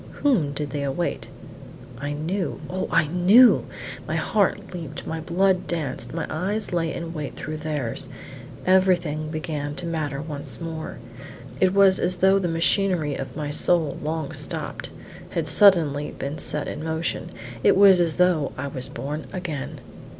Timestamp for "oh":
2.71-2.87